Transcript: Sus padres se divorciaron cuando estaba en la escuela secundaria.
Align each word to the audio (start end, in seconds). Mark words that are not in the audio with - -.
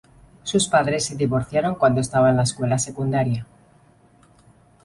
Sus 0.41 0.67
padres 0.67 1.05
se 1.05 1.15
divorciaron 1.15 1.75
cuando 1.75 2.01
estaba 2.01 2.31
en 2.31 2.37
la 2.37 2.41
escuela 2.41 2.79
secundaria. 2.79 3.45